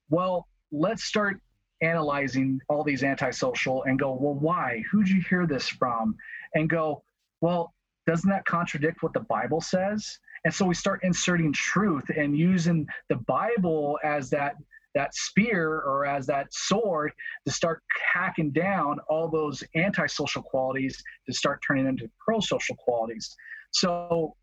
[0.10, 1.40] Well, let's start
[1.82, 4.82] analyzing all these antisocial and go, well, why?
[4.92, 6.16] Who'd you hear this from?
[6.54, 7.04] And go,
[7.42, 7.74] well,
[8.08, 10.20] doesn't that contradict what the Bible says?
[10.46, 14.56] And so we start inserting truth and using the Bible as that
[14.94, 17.12] that spear or as that sword
[17.46, 23.36] to start hacking down all those antisocial qualities to start turning into pro-social qualities.
[23.72, 24.38] So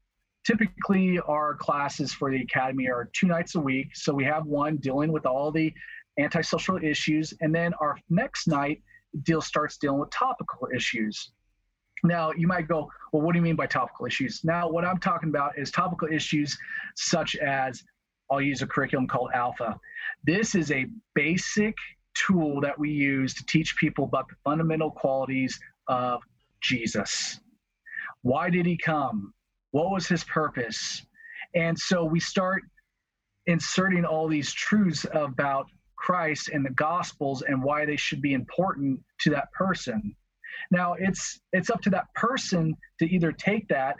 [0.45, 3.97] typically our classes for the academy are two nights a week.
[3.97, 5.73] So we have one dealing with all the
[6.19, 8.83] antisocial issues, and then our next night
[9.23, 11.33] deal starts dealing with topical issues.
[12.03, 14.43] Now, you might go, well, what do you mean by topical issues?
[14.45, 16.59] Now, what I'm talking about is topical issues
[16.97, 17.83] such as
[18.31, 19.79] I'll use a curriculum called Alpha.
[20.25, 21.77] This is a basic
[22.15, 26.21] tool that we use to teach people about the fundamental qualities of
[26.61, 27.39] Jesus.
[28.23, 29.33] Why did he come?
[29.71, 31.05] What was his purpose?
[31.55, 32.63] And so we start
[33.47, 39.01] inserting all these truths about Christ and the Gospels and why they should be important
[39.21, 40.15] to that person.
[40.71, 43.97] Now it's it's up to that person to either take that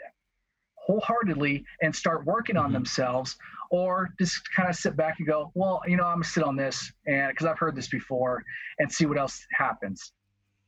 [0.75, 2.73] wholeheartedly and start working on mm-hmm.
[2.73, 3.37] themselves
[3.71, 6.57] or just kind of sit back and go well you know i'm gonna sit on
[6.57, 8.43] this and because i've heard this before
[8.79, 10.11] and see what else happens.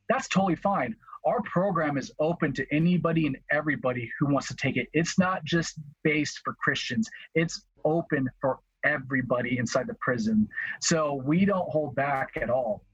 [0.08, 0.94] That's totally fine.
[1.24, 4.86] Our program is open to anybody and everybody who wants to take it.
[4.92, 7.08] It's not just based for christians.
[7.34, 10.48] It's open for everybody inside the prison.
[10.80, 12.84] So we don't hold back at all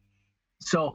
[0.62, 0.92] so,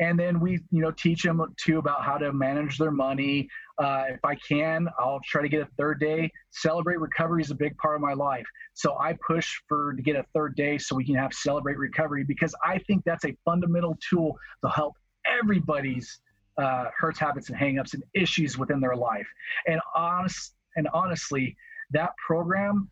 [0.00, 3.48] and then we, you know, teach them too about how to manage their money.
[3.78, 6.30] Uh, if I can, I'll try to get a third day.
[6.50, 8.46] Celebrate recovery is a big part of my life.
[8.74, 12.24] So I push for to get a third day so we can have celebrate recovery
[12.24, 14.94] because I think that's a fundamental tool to help
[15.26, 16.20] everybody's
[16.58, 19.26] uh, hurts, habits, and hangups and issues within their life.
[19.66, 21.56] And honest and honestly,
[21.90, 22.90] that program,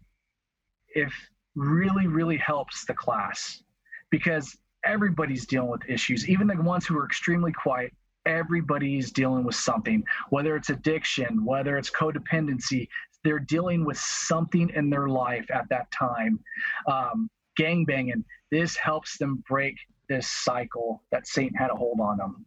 [0.88, 1.12] if
[1.54, 3.62] really, really helps the class
[4.10, 7.92] because everybody's dealing with issues, even the ones who are extremely quiet.
[8.26, 12.88] Everybody's dealing with something, whether it's addiction, whether it's codependency.
[13.22, 16.40] They're dealing with something in their life at that time.
[16.86, 18.24] Um, gang banging.
[18.50, 19.76] This helps them break
[20.08, 22.46] this cycle that Satan had a hold on them.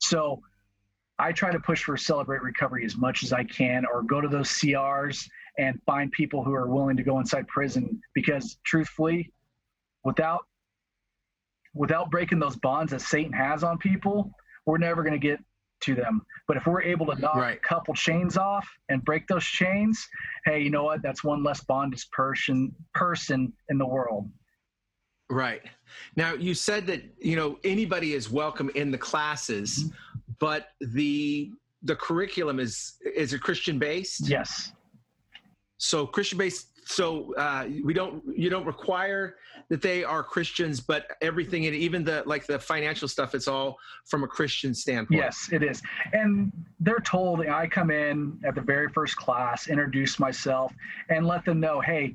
[0.00, 0.42] So
[1.18, 4.28] I try to push for celebrate recovery as much as I can, or go to
[4.28, 5.28] those CRs
[5.58, 9.32] and find people who are willing to go inside prison because truthfully,
[10.04, 10.44] without
[11.78, 14.30] without breaking those bonds that Satan has on people,
[14.66, 15.38] we're never going to get
[15.80, 16.22] to them.
[16.48, 17.56] But if we're able to knock right.
[17.56, 20.06] a couple chains off and break those chains,
[20.44, 21.02] hey, you know what?
[21.02, 24.28] That's one less bondage person person in the world.
[25.30, 25.62] Right.
[26.16, 30.32] Now you said that you know anybody is welcome in the classes, mm-hmm.
[30.40, 31.50] but the
[31.82, 34.28] the curriculum is is it Christian based?
[34.28, 34.72] Yes.
[35.76, 39.36] So Christian based so uh, we don't you don't require
[39.68, 43.76] that they are christians but everything and even the like the financial stuff it's all
[44.06, 45.20] from a christian standpoint.
[45.20, 45.82] Yes it is.
[46.12, 50.72] And they're told i come in at the very first class introduce myself
[51.10, 52.14] and let them know hey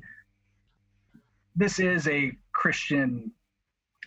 [1.56, 3.30] this is a christian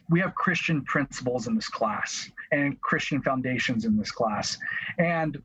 [0.10, 4.58] we have christian principles in this class and christian foundations in this class.
[4.98, 5.38] And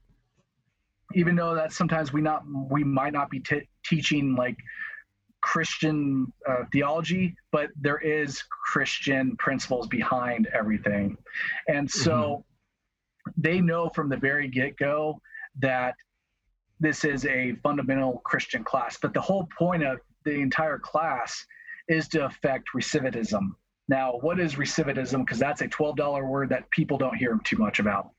[1.14, 4.56] even though that sometimes we not we might not be t- teaching like
[5.42, 11.16] Christian uh, theology, but there is Christian principles behind everything.
[11.68, 12.44] And so
[13.26, 13.40] mm-hmm.
[13.42, 15.20] they know from the very get go
[15.61, 15.94] that
[16.81, 18.98] this is a fundamental Christian class.
[19.00, 21.44] But the whole point of the entire class
[21.88, 23.50] is to affect recidivism.
[23.88, 25.18] Now, what is recidivism?
[25.24, 28.11] Because that's a $12 word that people don't hear too much about.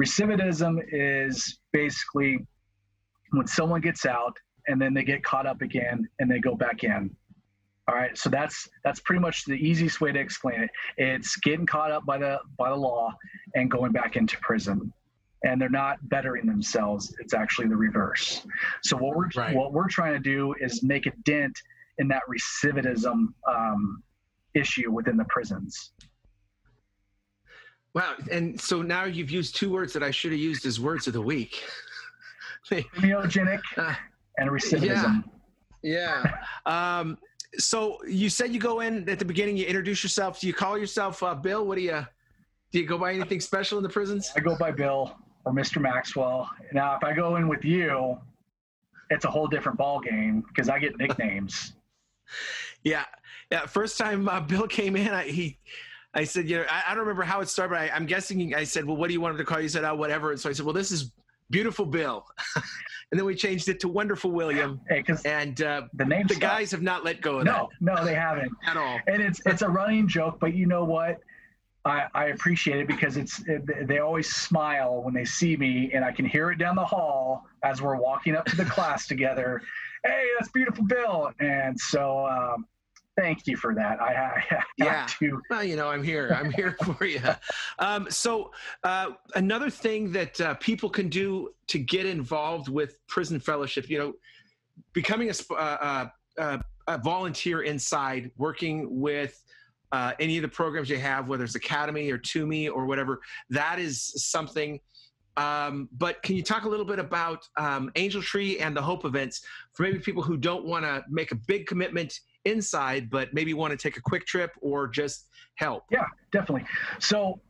[0.00, 2.38] Recidivism is basically
[3.30, 4.36] when someone gets out
[4.68, 7.14] and then they get caught up again and they go back in.
[7.86, 10.70] All right, so that's that's pretty much the easiest way to explain it.
[10.96, 13.12] It's getting caught up by the by the law
[13.54, 14.90] and going back into prison,
[15.42, 17.14] and they're not bettering themselves.
[17.20, 18.46] It's actually the reverse.
[18.82, 19.54] So what we're right.
[19.54, 21.58] what we're trying to do is make a dent
[21.98, 24.02] in that recidivism um,
[24.54, 25.92] issue within the prisons.
[27.94, 31.06] Wow, and so now you've used two words that I should have used as words
[31.06, 31.62] of the week.
[32.70, 33.94] Neogenic uh,
[34.38, 35.24] and recidivism.
[35.82, 36.24] Yeah.
[36.66, 36.98] yeah.
[36.98, 37.18] Um,
[37.56, 40.40] so you said you go in at the beginning, you introduce yourself.
[40.40, 41.66] Do you call yourself uh, Bill?
[41.66, 42.04] What do you
[42.72, 42.80] do?
[42.80, 44.32] You go by anything special in the prisons?
[44.36, 45.80] I go by Bill or Mr.
[45.80, 46.50] Maxwell.
[46.72, 48.18] Now, if I go in with you,
[49.10, 51.74] it's a whole different ball game because I get nicknames.
[52.84, 53.04] yeah,
[53.50, 53.66] yeah.
[53.66, 55.58] First time uh, Bill came in, I, he,
[56.14, 58.54] I said, you know, I, I, don't remember how it started, but I, am guessing
[58.54, 59.64] I said, well, what do you want him to call you?
[59.64, 60.30] He said, oh, whatever.
[60.30, 61.12] And so I said, well, this is
[61.50, 62.24] beautiful Bill.
[62.56, 62.64] and
[63.18, 64.80] then we changed it to Wonderful William.
[64.88, 67.66] Hey, and uh, the name the guys have not let go of no, that.
[67.80, 68.98] No, no, they haven't at all.
[69.06, 71.18] And it's it's a running joke, but you know what?
[71.86, 76.04] I, I appreciate it because it's it, they always smile when they see me, and
[76.04, 79.60] I can hear it down the hall as we're walking up to the class together.
[80.04, 81.30] Hey, that's beautiful, Bill.
[81.40, 82.66] And so um,
[83.16, 84.00] thank you for that.
[84.00, 85.06] I, I have yeah.
[85.18, 85.40] to.
[85.50, 86.34] Well, you know, I'm here.
[86.36, 87.20] I'm here for you.
[87.78, 93.40] Um, so, uh, another thing that uh, people can do to get involved with prison
[93.40, 94.12] fellowship, you know,
[94.92, 99.40] becoming a, uh, uh, a volunteer inside, working with.
[99.92, 103.78] Uh, any of the programs you have, whether it's Academy or TUMI or whatever, that
[103.78, 104.80] is something
[105.36, 109.04] um, but can you talk a little bit about um, Angel Tree and the Hope
[109.04, 113.54] events for maybe people who don't want to make a big commitment inside, but maybe
[113.54, 115.84] want to take a quick trip or just help?
[115.90, 116.66] Yeah, definitely.
[116.98, 117.40] So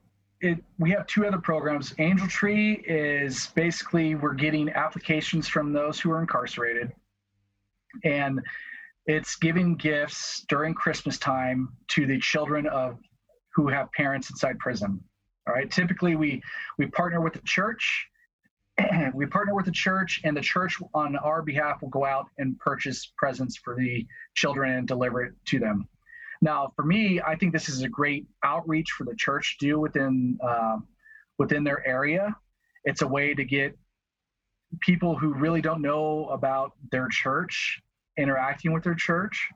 [0.41, 1.95] it, we have two other programs.
[1.99, 6.93] Angel Tree is basically we're getting applications from those who are incarcerated,
[8.05, 8.41] and
[9.07, 12.99] it's giving gifts during Christmas time to the children of
[13.55, 15.01] who have parents inside prison.
[15.47, 15.71] All right.
[15.71, 16.43] Typically, we
[16.79, 18.07] we partner with the church
[19.15, 22.59] we partner with the church, and the church on our behalf will go out and
[22.59, 25.89] purchase presents for the children and deliver it to them.
[26.43, 29.81] Now, for me, I think this is a great outreach for the church to do
[29.81, 30.79] within uh,
[31.39, 32.37] within their area.
[32.85, 33.77] It's a way to get
[34.81, 37.81] people who really don't know about their church
[38.17, 39.49] interacting with their church.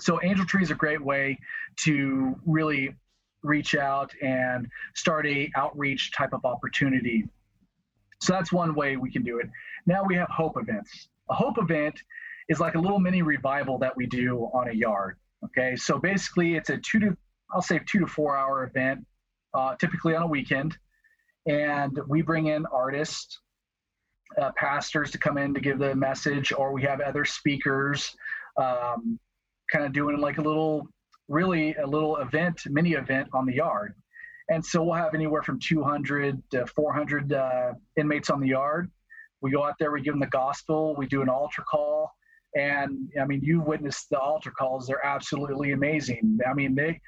[0.00, 1.38] So, Angel Tree is a great way
[1.80, 2.94] to really
[3.42, 7.26] reach out and start a outreach type of opportunity
[8.22, 9.48] so that's one way we can do it.
[9.84, 11.08] Now we have hope events.
[11.28, 12.00] A hope event
[12.48, 15.16] is like a little mini revival that we do on a yard.
[15.44, 17.16] Okay, so basically it's a two to
[17.52, 19.04] I'll say two to four hour event,
[19.54, 20.78] uh, typically on a weekend,
[21.46, 23.40] and we bring in artists,
[24.40, 28.14] uh, pastors to come in to give the message, or we have other speakers,
[28.56, 29.18] um,
[29.70, 30.86] kind of doing like a little,
[31.28, 33.94] really a little event, mini event on the yard.
[34.50, 38.90] And so we'll have anywhere from 200 to 400 uh, inmates on the yard.
[39.40, 42.10] We go out there, we give them the gospel, we do an altar call.
[42.54, 46.38] And I mean, you've witnessed the altar calls, they're absolutely amazing.
[46.48, 47.00] I mean, they,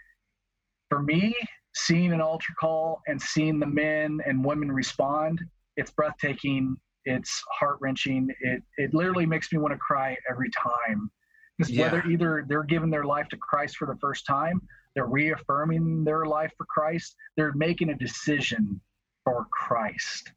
[0.90, 1.34] for me,
[1.74, 5.40] seeing an altar call and seeing the men and women respond,
[5.76, 6.76] it's breathtaking.
[7.04, 8.30] It's heart wrenching.
[8.40, 11.10] It, it literally makes me want to cry every time.
[11.58, 11.82] Because yeah.
[11.82, 14.60] whether either they're giving their life to Christ for the first time
[14.94, 17.16] they're reaffirming their life for Christ.
[17.36, 18.80] They're making a decision
[19.24, 20.32] for Christ.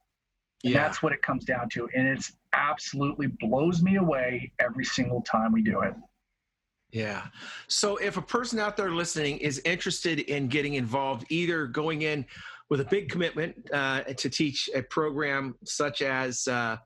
[0.64, 0.84] And yeah.
[0.84, 1.88] that's what it comes down to.
[1.95, 5.93] And it's absolutely blows me away every single time we do it.
[6.91, 7.28] Yeah.
[7.68, 12.26] So if a person out there listening is interested in getting involved, either going in
[12.70, 16.78] with a big commitment uh, to teach a program such as uh,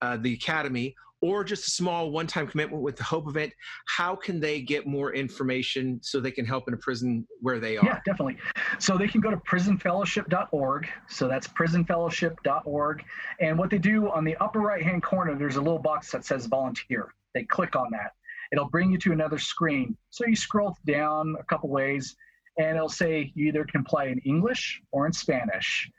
[0.00, 3.52] uh, the Academy, or just a small one time commitment with the Hope event,
[3.86, 7.76] how can they get more information so they can help in a prison where they
[7.76, 7.84] are?
[7.84, 8.36] Yeah, definitely.
[8.78, 10.88] So they can go to prisonfellowship.org.
[11.08, 13.04] So that's prisonfellowship.org.
[13.40, 16.24] And what they do on the upper right hand corner, there's a little box that
[16.24, 17.12] says volunteer.
[17.34, 18.12] They click on that.
[18.52, 19.96] It'll bring you to another screen.
[20.10, 22.16] So you scroll down a couple ways
[22.58, 25.90] and it'll say you either can play in English or in Spanish.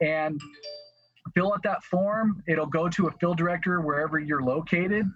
[0.00, 0.40] And
[1.36, 2.42] fill out that form.
[2.48, 5.06] It'll go to a field director wherever you're located.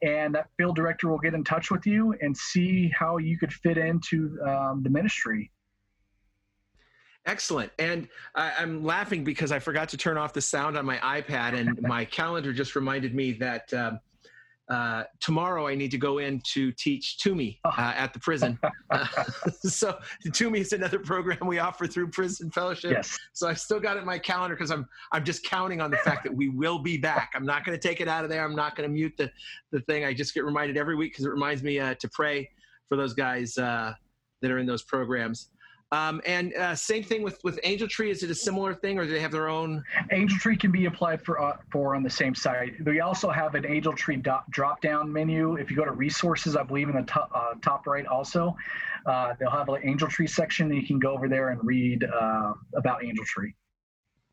[0.00, 3.52] and that field director will get in touch with you and see how you could
[3.52, 5.50] fit into um, the ministry.
[7.26, 7.72] Excellent.
[7.80, 11.54] And I, am laughing because I forgot to turn off the sound on my iPad,
[11.54, 13.98] and my calendar just reminded me that um,
[14.70, 17.70] uh, tomorrow I need to go in to teach TUMI oh.
[17.70, 18.58] uh, at the prison.
[18.90, 19.06] Uh,
[19.60, 19.98] so
[20.28, 22.90] TUMI is another program we offer through Prison Fellowship.
[22.90, 23.18] Yes.
[23.34, 25.98] So I've still got it in my calendar because I'm I'm just counting on the
[25.98, 27.32] fact that we will be back.
[27.34, 28.42] I'm not going to take it out of there.
[28.42, 29.30] I'm not going to mute the
[29.72, 30.06] the thing.
[30.06, 32.48] I just get reminded every week because it reminds me uh, to pray
[32.88, 33.92] for those guys uh,
[34.40, 35.50] that are in those programs.
[35.90, 38.10] Um, and uh, same thing with with Angel Tree.
[38.10, 39.82] Is it a similar thing, or do they have their own?
[40.12, 42.74] Angel Tree can be applied for uh, for on the same site.
[42.84, 45.54] We also have an Angel Tree do- drop down menu.
[45.54, 48.54] If you go to resources, I believe in the top, uh, top right, also
[49.06, 50.70] uh, they'll have an Angel Tree section.
[50.70, 53.54] And you can go over there and read uh, about Angel Tree.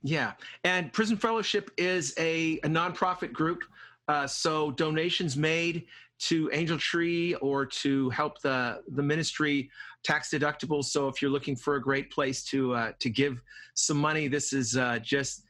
[0.04, 0.34] Yeah,
[0.66, 3.64] and Prison Fellowship is a, a nonprofit group.
[4.08, 5.88] Uh, so donations made
[6.18, 9.70] to Angel Tree or to help the the ministry
[10.04, 10.84] tax deductible.
[10.84, 13.42] So if you're looking for a great place to uh, to give
[13.74, 15.44] some money, this is uh, just.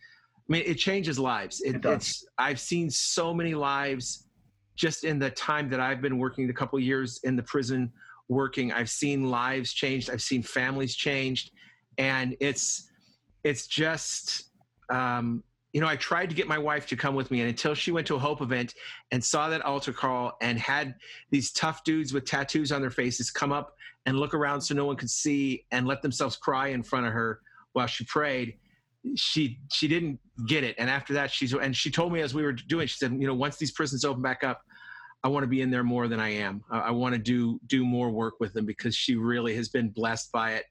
[0.48, 1.62] I mean, it changes lives.
[1.62, 4.28] It, it it's I've seen so many lives
[4.76, 7.92] just in the time that I've been working, the couple years in the prison
[8.28, 8.72] working.
[8.72, 10.10] I've seen lives changed.
[10.12, 11.52] I've seen families changed,
[11.98, 12.90] and it's
[13.44, 14.52] it's just
[14.92, 15.44] um,
[15.76, 17.92] you know, I tried to get my wife to come with me, and until she
[17.92, 18.76] went to a Hope event
[19.12, 20.96] and saw that altar call and had
[21.32, 24.86] these tough dudes with tattoos on their faces come up and look around so no
[24.86, 27.42] one could see and let themselves cry in front of her
[27.74, 28.58] while she prayed,
[29.18, 30.18] she she didn't
[30.48, 30.76] get it.
[30.78, 33.28] And after that, she's and she told me as we were doing, she said, you
[33.28, 34.62] know, once these prisons open back up,
[35.26, 36.64] I want to be in there more than I am.
[36.72, 39.90] I, I want to do do more work with them because she really has been
[39.90, 40.64] blessed by it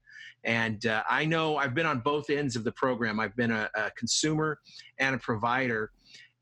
[0.44, 3.18] and uh, I know I've been on both ends of the program.
[3.18, 4.58] I've been a, a consumer
[4.98, 5.90] and a provider.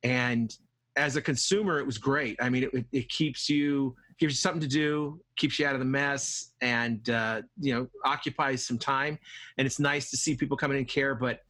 [0.02, 0.54] And
[0.96, 2.36] as a consumer, it was great.
[2.40, 5.80] I mean, it, it keeps you gives you something to do, keeps you out of
[5.80, 9.18] the mess, and uh, you know occupies some time.
[9.58, 11.14] And it's nice to see people coming in and care.
[11.14, 11.40] But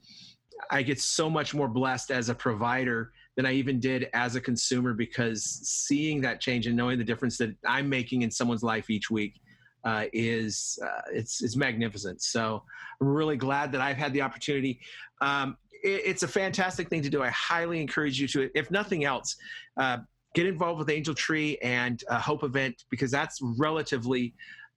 [0.70, 4.40] I get so much more blessed as a provider than I even did as a
[4.40, 8.90] consumer because seeing that change and knowing the difference that I'm making in someone's life
[8.90, 9.40] each week
[9.84, 12.22] uh, is uh, it's it's magnificent.
[12.22, 12.62] So
[13.00, 14.80] I'm really glad that I've had the opportunity.
[15.20, 17.22] Um, it, it's a fantastic thing to do.
[17.22, 19.36] I highly encourage you to, if nothing else,
[19.76, 19.98] uh,
[20.34, 24.34] get involved with Angel Tree and Hope Event because that's relatively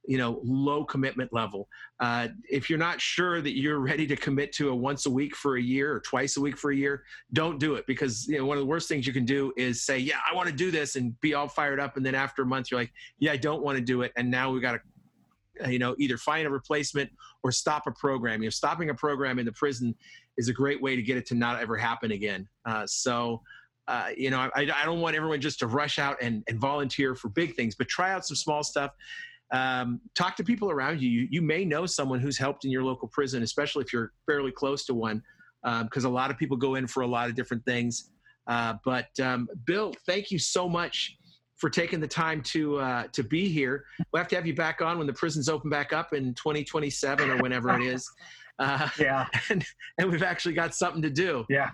[0.07, 1.67] you know low commitment level
[1.99, 5.35] uh, if you're not sure that you're ready to commit to a once a week
[5.35, 7.03] for a year or twice a week for a year
[7.33, 9.81] don't do it because you know one of the worst things you can do is
[9.81, 12.43] say yeah i want to do this and be all fired up and then after
[12.43, 14.73] a month you're like yeah i don't want to do it and now we've got
[14.73, 14.79] to uh,
[15.67, 17.09] you know either find a replacement
[17.43, 19.95] or stop a program you know stopping a program in the prison
[20.37, 23.41] is a great way to get it to not ever happen again uh, so
[23.87, 27.15] uh, you know I, I don't want everyone just to rush out and, and volunteer
[27.15, 28.91] for big things but try out some small stuff
[29.51, 31.09] um, talk to people around you.
[31.09, 31.27] you.
[31.29, 34.85] you may know someone who's helped in your local prison especially if you're fairly close
[34.85, 35.21] to one
[35.83, 38.11] because um, a lot of people go in for a lot of different things
[38.47, 41.17] uh, but um, bill thank you so much
[41.55, 43.85] for taking the time to uh, to be here.
[44.11, 47.29] We'll have to have you back on when the prisons open back up in 2027
[47.29, 48.09] or whenever it is.
[48.57, 49.65] Uh, yeah, and
[49.97, 51.45] and we've actually got something to do.
[51.49, 51.71] Yeah.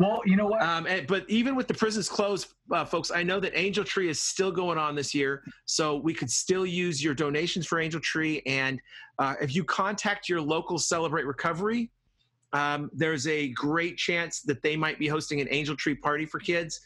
[0.00, 0.62] Well, you know what?
[0.62, 4.08] Um, and, but even with the prisons closed, uh, folks, I know that Angel Tree
[4.08, 8.00] is still going on this year, so we could still use your donations for Angel
[8.00, 8.42] Tree.
[8.46, 8.80] And
[9.20, 11.92] uh, if you contact your local Celebrate Recovery,
[12.52, 16.38] um, there's a great chance that they might be hosting an Angel Tree party for
[16.38, 16.80] kids.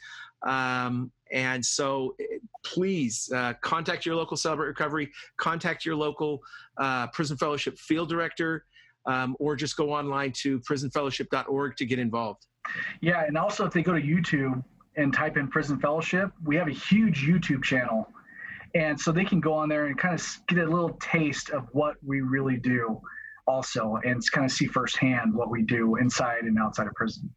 [0.46, 6.40] Um, and so eh, please uh, contact your local Celebrate Recovery, contact your local
[6.78, 8.64] uh, Prison Fellowship field director,
[9.06, 12.46] um, or just go online to prisonfellowship.org to get involved.
[13.00, 14.62] Yeah, and also if they go to YouTube
[14.96, 18.08] and type in Prison Fellowship, we have a huge YouTube channel.
[18.74, 21.66] And so they can go on there and kind of get a little taste of
[21.72, 23.00] what we really do
[23.46, 27.30] also and kind of see firsthand what we do inside and outside of prison.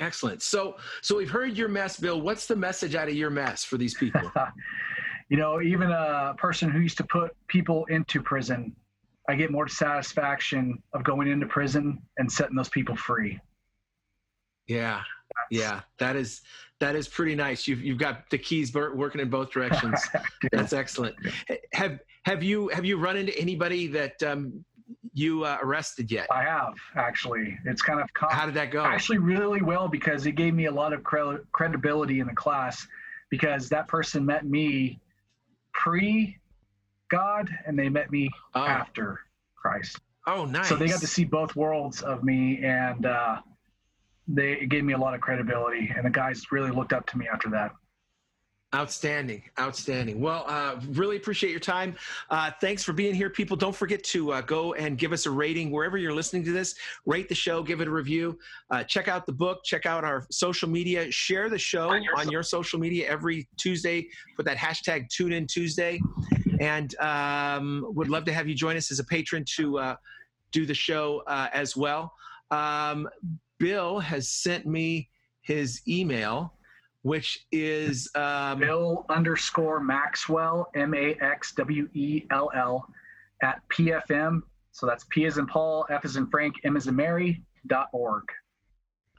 [0.00, 0.42] Excellent.
[0.42, 2.20] So, so we've heard your mess, Bill.
[2.20, 4.30] What's the message out of your mess for these people?
[5.28, 8.74] you know, even a person who used to put people into prison,
[9.28, 13.40] I get more satisfaction of going into prison and setting those people free.
[14.66, 15.02] Yeah,
[15.50, 16.42] yeah, that is
[16.80, 17.66] that is pretty nice.
[17.66, 20.00] You've you've got the keys working in both directions.
[20.52, 21.16] That's excellent.
[21.72, 24.64] Have have you have you run into anybody that um,
[25.14, 26.26] you uh, arrested yet?
[26.30, 27.58] I have actually.
[27.64, 28.84] It's kind of com- how did that go?
[28.84, 32.86] Actually, really well because it gave me a lot of cre- credibility in the class
[33.30, 35.00] because that person met me
[35.72, 36.38] pre
[37.10, 38.64] God and they met me oh.
[38.64, 39.20] after
[39.54, 39.98] Christ.
[40.26, 40.68] Oh, nice.
[40.68, 43.40] So they got to see both worlds of me and uh,
[44.26, 47.28] they gave me a lot of credibility and the guys really looked up to me
[47.32, 47.72] after that.
[48.74, 50.20] Outstanding, outstanding.
[50.20, 51.94] Well, uh, really appreciate your time.
[52.30, 53.56] Uh, thanks for being here, people.
[53.56, 56.74] Don't forget to uh, go and give us a rating wherever you're listening to this.
[57.06, 58.36] Rate the show, give it a review.
[58.70, 62.18] Uh, check out the book, check out our social media, share the show on your,
[62.18, 64.08] on your social media every Tuesday.
[64.34, 66.00] Put that hashtag Tune In Tuesday,
[66.60, 69.96] and um, would love to have you join us as a patron to uh,
[70.50, 72.12] do the show uh, as well.
[72.50, 73.08] Um,
[73.58, 75.08] Bill has sent me
[75.42, 76.55] his email
[77.06, 82.84] which is um, Bill underscore Maxwell, M A X W E L L,
[83.44, 84.40] at PFM.
[84.72, 87.90] So that's P as in Paul, F as in Frank, M as in Mary, dot
[87.92, 88.24] org.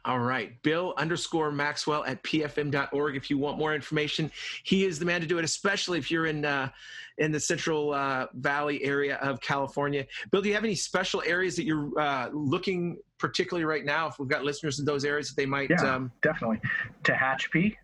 [0.07, 0.59] All right.
[0.63, 4.31] Bill underscore Maxwell at pfm.org if you want more information.
[4.63, 6.69] He is the man to do it, especially if you're in uh,
[7.17, 10.05] in the Central uh, Valley area of California.
[10.31, 14.07] Bill, do you have any special areas that you're uh, looking particularly right now?
[14.07, 15.69] If we've got listeners in those areas that they might.
[15.69, 16.09] Yeah, um...
[16.21, 16.61] definitely.
[17.03, 17.75] Tehachapi,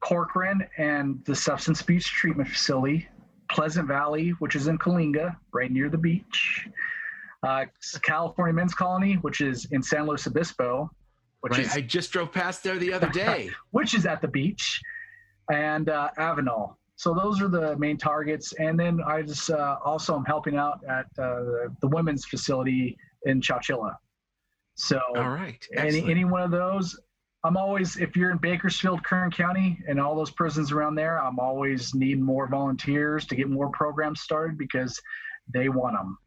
[0.00, 3.08] Corcoran, and the Substance Abuse Treatment Facility,
[3.50, 6.68] Pleasant Valley, which is in Coalinga, right near the beach.
[7.42, 7.64] Uh,
[8.02, 10.90] California Men's Colony, which is in San Luis Obispo,
[11.40, 11.66] which right.
[11.66, 14.80] is I just drove past there the other day, which is at the beach,
[15.50, 16.74] and uh, Avenal.
[16.96, 18.52] So those are the main targets.
[18.54, 23.40] And then I just uh, also am helping out at uh, the, women's facility in
[23.40, 23.94] Chowchilla.
[24.74, 26.98] So all right, any any one of those.
[27.44, 31.38] I'm always if you're in Bakersfield, Kern County, and all those prisons around there, I'm
[31.38, 35.00] always need more volunteers to get more programs started because
[35.52, 36.18] they want them.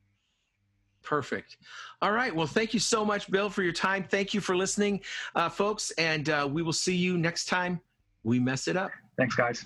[1.04, 1.58] Perfect.
[2.02, 2.36] All right.
[2.36, 4.04] Well, thank you so much, Bill, for your time.
[4.04, 5.02] Thank you for listening,
[5.36, 7.80] uh, folks, and uh, we will see you next time
[8.24, 8.92] we mess it up.
[9.18, 9.66] Thanks, guys.